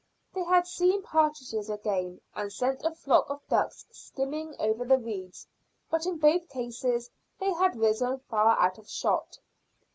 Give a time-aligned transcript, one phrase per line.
[0.33, 5.45] They had seen partridges again, and sent a flock of ducks skimming over the reeds,
[5.91, 9.37] but in both cases they had risen far out of shot.